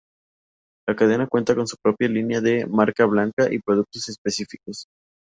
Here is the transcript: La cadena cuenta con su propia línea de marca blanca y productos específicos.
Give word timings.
La 0.89 0.95
cadena 0.95 1.27
cuenta 1.27 1.53
con 1.53 1.67
su 1.67 1.75
propia 1.79 2.09
línea 2.09 2.41
de 2.41 2.65
marca 2.65 3.05
blanca 3.05 3.53
y 3.53 3.59
productos 3.59 4.09
específicos. 4.09 4.87